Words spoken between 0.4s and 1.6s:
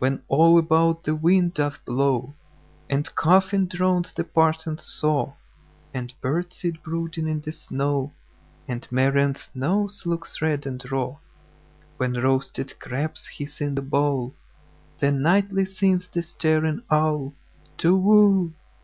about the wind